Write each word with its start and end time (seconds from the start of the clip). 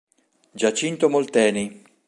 Giacinto 0.55 1.09
Molteni 1.09 1.85